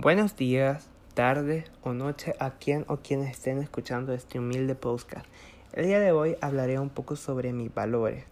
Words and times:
Buenos 0.00 0.36
días, 0.36 0.88
tarde 1.14 1.64
o 1.82 1.92
noche 1.92 2.32
a 2.38 2.52
quien 2.52 2.84
o 2.86 2.98
quienes 2.98 3.32
estén 3.32 3.58
escuchando 3.58 4.12
este 4.12 4.38
humilde 4.38 4.76
podcast. 4.76 5.26
El 5.72 5.86
día 5.86 5.98
de 5.98 6.12
hoy 6.12 6.36
hablaré 6.40 6.78
un 6.78 6.88
poco 6.88 7.16
sobre 7.16 7.52
mis 7.52 7.74
valores, 7.74 8.22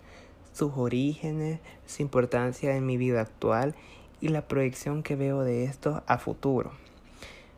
sus 0.52 0.74
orígenes, 0.76 1.58
su 1.84 2.02
importancia 2.02 2.76
en 2.76 2.86
mi 2.86 2.96
vida 2.96 3.20
actual 3.20 3.74
y 4.20 4.28
la 4.28 4.46
proyección 4.46 5.02
que 5.02 5.16
veo 5.16 5.42
de 5.42 5.64
estos 5.64 6.04
a 6.06 6.18
futuro. 6.18 6.70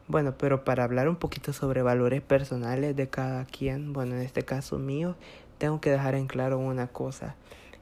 Bueno, 0.07 0.38
pero 0.38 0.64
para 0.64 0.84
hablar 0.84 1.11
un 1.11 1.16
poquito 1.16 1.52
sobre 1.52 1.82
valores 1.82 2.22
personales 2.22 2.96
de 2.96 3.11
cada 3.11 3.45
quien, 3.45 3.93
bueno, 3.93 4.14
en 4.14 4.22
este 4.22 4.43
caso 4.43 4.79
mío, 4.79 5.16
tengo 5.59 5.82
que 5.82 5.90
dejar 5.90 6.14
en 6.14 6.29
claro 6.29 6.59
una 6.59 6.86
cosa 6.86 7.36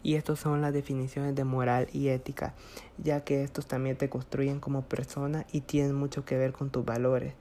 y 0.06 0.14
estas 0.14 0.38
son 0.38 0.60
las 0.62 0.72
definiciones 0.72 1.34
de 1.34 1.42
moral 1.42 1.88
y 1.92 2.10
ética, 2.10 2.54
ya 2.96 3.24
que 3.24 3.42
estos 3.42 3.66
también 3.66 3.96
te 3.96 4.08
construyen 4.08 4.60
como 4.60 4.82
persona 4.82 5.44
y 5.50 5.62
tienen 5.62 5.96
mucho 5.96 6.24
que 6.24 6.36
ver 6.36 6.52
con 6.52 6.70
tus 6.70 6.84
valores, 6.84 7.34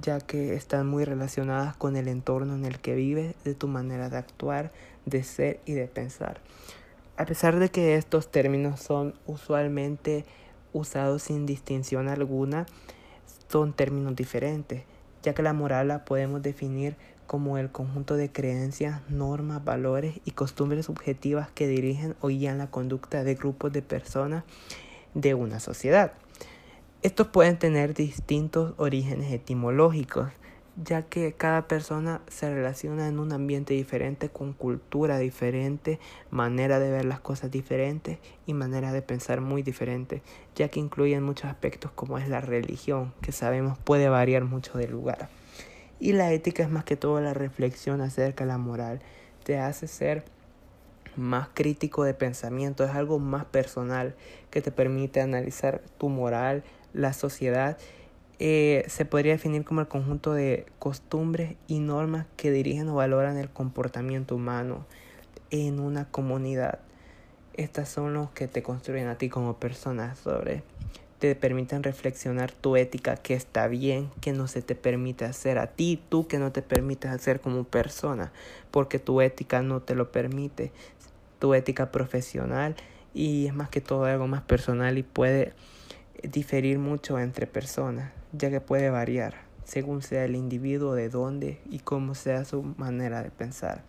ya 0.00 0.18
que 0.18 0.56
están 0.56 0.88
muy 0.88 1.04
relacionadas 1.04 1.76
con 1.76 1.94
el 1.94 2.08
entorno 2.08 2.56
en 2.56 2.64
el 2.64 2.80
que 2.80 2.96
vives, 2.96 3.36
de 3.44 3.54
tu 3.54 3.68
manera 3.68 4.10
de 4.10 4.16
actuar, 4.16 4.72
de 5.06 5.22
ser 5.22 5.60
y 5.64 5.74
de 5.74 5.86
pensar. 5.86 6.40
A 7.16 7.24
pesar 7.24 7.60
de 7.60 7.68
que 7.68 7.94
estos 7.94 8.32
términos 8.32 8.80
son 8.80 9.14
usualmente 9.26 10.24
usados 10.72 11.22
sin 11.22 11.46
distinción 11.46 12.08
alguna, 12.08 12.66
son 13.46 13.74
términos 13.74 14.16
diferentes, 14.16 14.82
ya 15.22 15.34
que 15.34 15.42
la 15.44 15.52
moral 15.52 15.86
la 15.86 16.04
podemos 16.04 16.42
definir 16.42 16.96
como 17.26 17.58
el 17.58 17.70
conjunto 17.70 18.16
de 18.16 18.30
creencias, 18.30 19.00
normas, 19.08 19.64
valores 19.64 20.20
y 20.24 20.32
costumbres 20.32 20.86
subjetivas 20.86 21.50
que 21.50 21.66
dirigen 21.66 22.14
o 22.20 22.28
guían 22.28 22.58
la 22.58 22.70
conducta 22.70 23.24
de 23.24 23.34
grupos 23.34 23.72
de 23.72 23.82
personas 23.82 24.44
de 25.14 25.34
una 25.34 25.60
sociedad. 25.60 26.12
Estos 27.02 27.28
pueden 27.28 27.58
tener 27.58 27.94
distintos 27.94 28.74
orígenes 28.76 29.32
etimológicos, 29.32 30.28
ya 30.82 31.02
que 31.02 31.32
cada 31.32 31.68
persona 31.68 32.22
se 32.28 32.52
relaciona 32.52 33.08
en 33.08 33.18
un 33.18 33.32
ambiente 33.32 33.74
diferente, 33.74 34.28
con 34.28 34.52
cultura 34.52 35.18
diferente, 35.18 35.98
manera 36.30 36.78
de 36.78 36.90
ver 36.90 37.04
las 37.04 37.20
cosas 37.20 37.50
diferentes 37.50 38.18
y 38.46 38.54
manera 38.54 38.92
de 38.92 39.02
pensar 39.02 39.40
muy 39.40 39.62
diferente, 39.62 40.22
ya 40.54 40.68
que 40.68 40.80
incluyen 40.80 41.22
muchos 41.22 41.46
aspectos 41.46 41.90
como 41.92 42.18
es 42.18 42.28
la 42.28 42.40
religión, 42.40 43.12
que 43.20 43.32
sabemos 43.32 43.78
puede 43.78 44.08
variar 44.08 44.44
mucho 44.44 44.78
de 44.78 44.88
lugar. 44.88 45.28
Y 46.02 46.14
la 46.14 46.32
ética 46.32 46.64
es 46.64 46.68
más 46.68 46.82
que 46.82 46.96
todo 46.96 47.20
la 47.20 47.32
reflexión 47.32 48.00
acerca 48.00 48.42
de 48.42 48.48
la 48.48 48.58
moral. 48.58 48.98
Te 49.44 49.60
hace 49.60 49.86
ser 49.86 50.24
más 51.14 51.46
crítico 51.54 52.02
de 52.02 52.12
pensamiento, 52.12 52.82
es 52.82 52.90
algo 52.90 53.20
más 53.20 53.44
personal 53.44 54.16
que 54.50 54.60
te 54.60 54.72
permite 54.72 55.20
analizar 55.20 55.80
tu 55.98 56.08
moral, 56.08 56.64
la 56.92 57.12
sociedad. 57.12 57.78
Eh, 58.40 58.84
se 58.88 59.04
podría 59.04 59.34
definir 59.34 59.62
como 59.62 59.80
el 59.80 59.86
conjunto 59.86 60.32
de 60.32 60.66
costumbres 60.80 61.54
y 61.68 61.78
normas 61.78 62.26
que 62.36 62.50
dirigen 62.50 62.88
o 62.88 62.96
valoran 62.96 63.36
el 63.36 63.48
comportamiento 63.48 64.34
humano 64.34 64.84
en 65.52 65.78
una 65.78 66.08
comunidad. 66.08 66.80
Estas 67.54 67.88
son 67.88 68.12
los 68.12 68.28
que 68.32 68.48
te 68.48 68.64
construyen 68.64 69.06
a 69.06 69.18
ti 69.18 69.28
como 69.28 69.54
persona 69.54 70.16
sobre 70.16 70.64
te 71.28 71.36
permiten 71.36 71.84
reflexionar 71.84 72.50
tu 72.50 72.74
ética, 72.74 73.16
que 73.16 73.34
está 73.34 73.68
bien, 73.68 74.10
que 74.20 74.32
no 74.32 74.48
se 74.48 74.60
te 74.60 74.74
permite 74.74 75.24
hacer 75.24 75.58
a 75.58 75.68
ti, 75.68 76.02
tú 76.08 76.26
que 76.26 76.38
no 76.38 76.50
te 76.50 76.62
permites 76.62 77.12
hacer 77.12 77.40
como 77.40 77.62
persona, 77.62 78.32
porque 78.72 78.98
tu 78.98 79.20
ética 79.20 79.62
no 79.62 79.80
te 79.80 79.94
lo 79.94 80.10
permite, 80.10 80.72
tu 81.38 81.54
ética 81.54 81.92
profesional 81.92 82.74
y 83.14 83.46
es 83.46 83.54
más 83.54 83.68
que 83.68 83.80
todo 83.80 84.04
algo 84.04 84.26
más 84.26 84.42
personal 84.42 84.98
y 84.98 85.04
puede 85.04 85.52
diferir 86.24 86.80
mucho 86.80 87.20
entre 87.20 87.46
personas, 87.46 88.10
ya 88.32 88.50
que 88.50 88.60
puede 88.60 88.90
variar 88.90 89.34
según 89.64 90.02
sea 90.02 90.24
el 90.24 90.34
individuo, 90.34 90.94
de 90.94 91.08
dónde 91.08 91.60
y 91.70 91.78
cómo 91.78 92.16
sea 92.16 92.44
su 92.44 92.62
manera 92.62 93.22
de 93.22 93.30
pensar. 93.30 93.82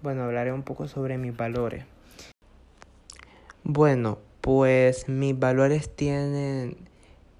Bueno, 0.00 0.22
hablaré 0.22 0.52
un 0.52 0.62
poco 0.62 0.86
sobre 0.86 1.18
mis 1.18 1.36
valores. 1.36 1.84
Bueno, 3.64 4.18
pues 4.42 5.08
mis 5.08 5.38
valores 5.38 5.88
tienen 5.88 6.76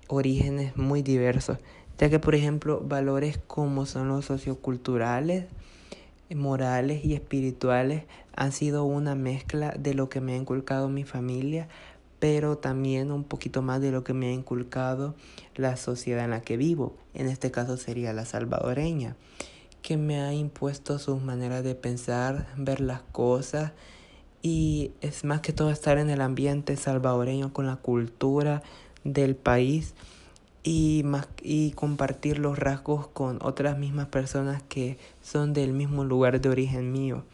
orígenes 0.06 0.76
muy 0.76 1.02
diversos, 1.02 1.58
ya 1.98 2.08
que 2.08 2.20
por 2.20 2.34
ejemplo 2.34 2.80
valores 2.80 3.38
como 3.46 3.86
son 3.86 4.08
los 4.08 4.24
socioculturales, 4.24 5.46
morales 6.34 7.04
y 7.04 7.14
espirituales 7.14 8.04
han 8.34 8.52
sido 8.52 8.84
una 8.84 9.14
mezcla 9.14 9.74
de 9.78 9.94
lo 9.94 10.08
que 10.08 10.20
me 10.20 10.32
ha 10.32 10.36
inculcado 10.36 10.88
mi 10.88 11.02
familia, 11.04 11.68
pero 12.20 12.56
también 12.56 13.10
un 13.10 13.24
poquito 13.24 13.62
más 13.62 13.80
de 13.80 13.90
lo 13.90 14.04
que 14.04 14.14
me 14.14 14.28
ha 14.28 14.32
inculcado 14.32 15.16
la 15.56 15.76
sociedad 15.76 16.24
en 16.24 16.30
la 16.30 16.40
que 16.40 16.56
vivo, 16.56 16.96
en 17.14 17.26
este 17.26 17.50
caso 17.50 17.76
sería 17.76 18.12
la 18.12 18.24
salvadoreña, 18.24 19.16
que 19.82 19.96
me 19.96 20.20
ha 20.20 20.32
impuesto 20.32 21.00
sus 21.00 21.20
maneras 21.20 21.64
de 21.64 21.74
pensar, 21.74 22.46
ver 22.56 22.80
las 22.80 23.02
cosas, 23.02 23.72
y 24.42 24.91
es 25.00 25.25
más 25.25 25.41
que 25.41 25.53
todo 25.53 25.70
estar 25.70 25.98
en 25.98 26.10
el 26.10 26.20
ambiente 26.20 26.76
salvadoreño 26.76 27.53
con 27.53 27.66
la 27.66 27.76
cultura 27.76 28.62
del 29.04 29.36
país 29.36 29.94
y, 30.64 31.03
más, 31.04 31.28
y 31.42 31.72
compartir 31.72 32.38
los 32.38 32.58
rasgos 32.58 33.06
con 33.06 33.38
otras 33.42 33.78
mismas 33.78 34.08
personas 34.08 34.62
que 34.69 34.98
son 35.22 35.52
del 35.52 35.72
mismo 35.72 36.04
lugar 36.04 36.41
de 36.41 36.48
origen 36.48 36.92
mío. 36.92 37.25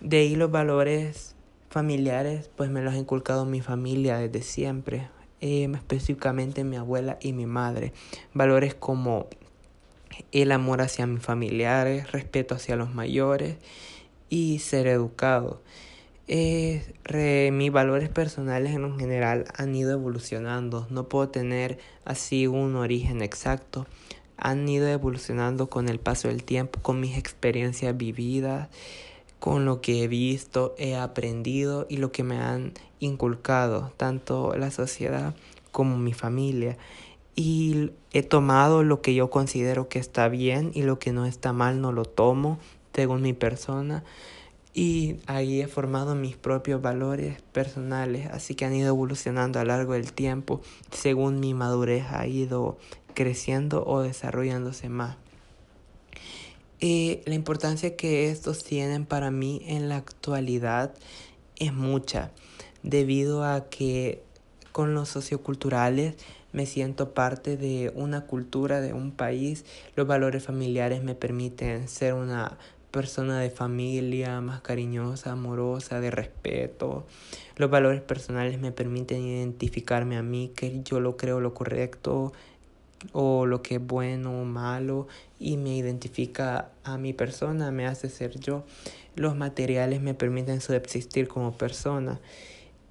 De 0.00 0.18
ahí 0.18 0.34
los 0.34 0.50
valores 0.50 1.34
familiares, 1.70 2.50
pues 2.56 2.70
me 2.70 2.82
los 2.82 2.94
ha 2.94 2.98
inculcado 2.98 3.46
mi 3.46 3.60
familia 3.60 4.18
desde 4.18 4.42
siempre, 4.42 5.08
eh, 5.40 5.68
específicamente 5.72 6.64
mi 6.64 6.76
abuela 6.76 7.18
y 7.20 7.32
mi 7.32 7.46
madre. 7.46 7.92
Valores 8.34 8.74
como 8.74 9.28
el 10.32 10.52
amor 10.52 10.82
hacia 10.82 11.06
mis 11.06 11.22
familiares, 11.22 12.12
respeto 12.12 12.54
hacia 12.54 12.76
los 12.76 12.94
mayores 12.94 13.56
y 14.28 14.58
ser 14.58 14.86
educado. 14.86 15.62
Eh, 16.28 17.50
mis 17.52 17.72
valores 17.72 18.08
personales 18.08 18.74
en 18.74 18.98
general 18.98 19.44
han 19.56 19.74
ido 19.74 19.92
evolucionando. 19.92 20.86
No 20.90 21.08
puedo 21.08 21.28
tener 21.28 21.78
así 22.04 22.46
un 22.46 22.76
origen 22.76 23.22
exacto. 23.22 23.86
Han 24.36 24.68
ido 24.68 24.88
evolucionando 24.88 25.68
con 25.68 25.88
el 25.88 25.98
paso 25.98 26.28
del 26.28 26.44
tiempo, 26.44 26.80
con 26.80 27.00
mis 27.00 27.16
experiencias 27.16 27.96
vividas, 27.96 28.68
con 29.38 29.64
lo 29.64 29.80
que 29.80 30.04
he 30.04 30.08
visto, 30.08 30.74
he 30.78 30.96
aprendido 30.96 31.86
y 31.88 31.96
lo 31.96 32.12
que 32.12 32.22
me 32.22 32.38
han 32.38 32.72
inculcado, 33.00 33.92
tanto 33.96 34.54
la 34.56 34.70
sociedad 34.70 35.34
como 35.72 35.98
mi 35.98 36.12
familia. 36.12 36.76
Y 37.34 37.90
he 38.12 38.22
tomado 38.22 38.84
lo 38.84 39.00
que 39.00 39.14
yo 39.14 39.30
considero 39.30 39.88
que 39.88 39.98
está 39.98 40.28
bien 40.28 40.70
y 40.74 40.82
lo 40.82 40.98
que 40.98 41.12
no 41.12 41.26
está 41.26 41.52
mal 41.52 41.80
no 41.80 41.90
lo 41.92 42.04
tomo 42.04 42.58
según 42.92 43.22
mi 43.22 43.32
persona 43.32 44.04
y 44.74 45.16
ahí 45.26 45.60
he 45.60 45.66
formado 45.66 46.14
mis 46.14 46.36
propios 46.36 46.80
valores 46.80 47.40
personales, 47.52 48.28
así 48.30 48.54
que 48.54 48.64
han 48.64 48.74
ido 48.74 48.88
evolucionando 48.88 49.60
a 49.60 49.64
lo 49.64 49.68
largo 49.68 49.92
del 49.92 50.12
tiempo 50.12 50.62
según 50.90 51.40
mi 51.40 51.52
madurez 51.52 52.06
ha 52.10 52.26
ido 52.26 52.78
creciendo 53.14 53.84
o 53.86 54.00
desarrollándose 54.00 54.88
más. 54.88 55.16
la 56.80 57.34
importancia 57.34 57.96
que 57.96 58.30
estos 58.30 58.64
tienen 58.64 59.04
para 59.04 59.30
mí 59.30 59.62
en 59.66 59.88
la 59.88 59.96
actualidad 59.96 60.94
es 61.56 61.72
mucha, 61.72 62.30
debido 62.82 63.44
a 63.44 63.68
que 63.68 64.22
con 64.72 64.94
los 64.94 65.10
socioculturales 65.10 66.14
me 66.52 66.66
siento 66.66 67.14
parte 67.14 67.56
de 67.56 67.92
una 67.94 68.26
cultura, 68.26 68.80
de 68.80 68.94
un 68.94 69.12
país, 69.12 69.64
los 69.96 70.06
valores 70.06 70.44
familiares 70.44 71.02
me 71.02 71.14
permiten 71.14 71.88
ser 71.88 72.14
una 72.14 72.58
persona 72.92 73.40
de 73.40 73.50
familia, 73.50 74.40
más 74.40 74.60
cariñosa, 74.60 75.32
amorosa, 75.32 76.00
de 76.00 76.12
respeto. 76.12 77.04
Los 77.56 77.70
valores 77.70 78.02
personales 78.02 78.60
me 78.60 78.70
permiten 78.70 79.22
identificarme 79.22 80.16
a 80.16 80.22
mí, 80.22 80.52
que 80.54 80.82
yo 80.84 81.00
lo 81.00 81.16
creo 81.16 81.40
lo 81.40 81.54
correcto 81.54 82.32
o 83.10 83.46
lo 83.46 83.62
que 83.62 83.76
es 83.76 83.84
bueno 83.84 84.42
o 84.42 84.44
malo 84.44 85.08
y 85.40 85.56
me 85.56 85.76
identifica 85.76 86.70
a 86.84 86.98
mi 86.98 87.12
persona, 87.12 87.72
me 87.72 87.86
hace 87.86 88.08
ser 88.08 88.38
yo. 88.38 88.62
Los 89.16 89.34
materiales 89.36 90.00
me 90.00 90.14
permiten 90.14 90.60
subsistir 90.60 91.26
como 91.26 91.56
persona. 91.56 92.20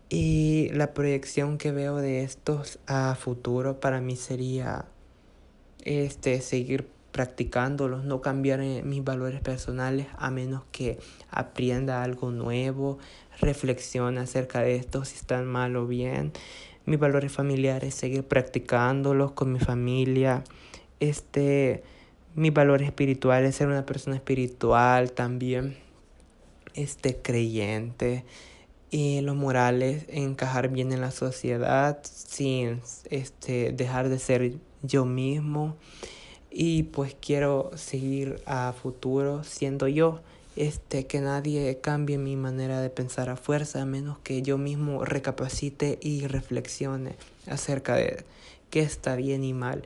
Y 0.10 0.70
la 0.74 0.94
proyección 0.94 1.58
que 1.58 1.72
veo 1.72 1.96
de 1.96 2.24
estos 2.24 2.80
a 2.86 3.16
futuro 3.16 3.80
para 3.80 4.02
mí 4.02 4.18
sería 4.18 4.86
este 5.86 6.42
seguir 6.42 6.88
practicándolos, 7.12 8.04
no 8.04 8.22
cambiar 8.22 8.60
mis 8.60 9.04
valores 9.04 9.42
personales 9.42 10.08
a 10.18 10.32
menos 10.32 10.64
que 10.72 10.98
aprenda 11.30 12.04
algo 12.04 12.32
nuevo, 12.32 13.00
reflexione 13.40 14.20
acerca 14.20 14.62
de 14.62 14.76
esto, 14.76 15.06
si 15.06 15.16
están 15.16 15.46
mal 15.46 15.76
o 15.76 15.88
bien. 15.88 16.32
Mis 16.86 17.00
valores 17.00 17.32
familiares, 17.32 17.94
seguir 17.94 18.24
practicándolos 18.24 19.34
con 19.34 19.52
mi 19.52 19.60
familia. 19.60 20.44
Este, 21.00 21.84
mis 22.34 22.54
valores 22.54 22.88
espirituales, 22.88 23.56
ser 23.56 23.68
una 23.68 23.86
persona 23.86 24.16
espiritual 24.16 25.12
también, 25.12 25.76
este, 26.74 27.18
creyente. 27.18 28.26
Y 28.90 29.22
los 29.22 29.36
morales, 29.36 30.06
encajar 30.10 30.70
bien 30.70 30.92
en 30.92 31.02
la 31.02 31.12
sociedad 31.12 32.00
sin 32.04 32.82
este, 33.10 33.72
dejar 33.72 34.10
de 34.10 34.20
ser 34.20 34.54
yo 34.82 35.06
mismo 35.06 35.78
y 36.52 36.84
pues 36.84 37.16
quiero 37.20 37.72
seguir 37.76 38.42
a 38.46 38.74
futuro 38.74 39.44
siendo 39.44 39.88
yo. 39.88 40.20
Este 40.58 41.08
que 41.08 41.22
nadie 41.22 41.80
cambie 41.80 42.18
mi 42.18 42.36
manera 42.36 42.82
de 42.82 42.90
pensar 42.90 43.30
a 43.30 43.38
fuerza 43.38 43.82
a 43.82 43.86
menos 43.86 44.20
que 44.20 44.42
yo 44.42 44.58
mismo 44.58 45.06
recapacite 45.06 45.98
y 46.02 46.28
reflexione 46.28 47.16
acerca 47.48 47.96
de 47.96 48.26
qué 48.70 48.82
está 48.82 49.16
bien 49.16 49.46
y 49.46 49.54
mal. 49.54 49.84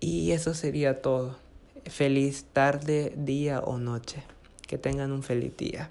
Y 0.00 0.32
eso 0.32 0.54
sería 0.54 1.00
todo. 1.00 1.36
Feliz 1.84 2.46
tarde 2.52 3.12
día 3.16 3.60
o 3.60 3.78
noche. 3.78 4.24
Que 4.66 4.78
tengan 4.78 5.12
un 5.12 5.22
feliz 5.22 5.56
día 5.56 5.88